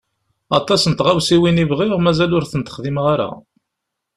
Aṭas 0.57 0.81
n 0.87 0.93
tɣawsiwin 0.97 1.61
i 1.63 1.65
bɣiɣ 1.71 1.93
mazal 2.01 2.35
ur 2.37 2.45
tent-xdimeɣ 2.51 3.05
ara. 3.13 3.29